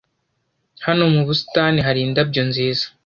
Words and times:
hano 0.85 1.03
mu 1.13 1.21
busitani 1.27 1.79
hari 1.87 1.99
indabyo 2.07 2.41
nziza 2.49 2.85